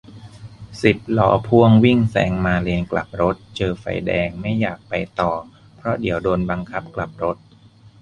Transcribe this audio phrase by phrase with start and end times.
[0.83, 5.31] สิบล้อพ่วงวิ่งแซงมาเลนกลับรถ เจอไฟแดง ไม่อยากไปต่อ
[5.75, 7.37] เพราะเดี๋ยวโดนบังคับกลับรถ